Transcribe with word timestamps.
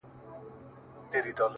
ده 0.03 0.09
ناروا’ 1.25 1.49